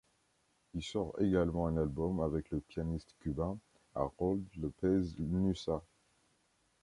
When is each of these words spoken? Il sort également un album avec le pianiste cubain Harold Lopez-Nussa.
Il 0.73 0.81
sort 0.81 1.13
également 1.19 1.67
un 1.67 1.77
album 1.77 2.21
avec 2.21 2.49
le 2.49 2.59
pianiste 2.59 3.13
cubain 3.19 3.55
Harold 3.93 4.43
Lopez-Nussa. 4.57 5.83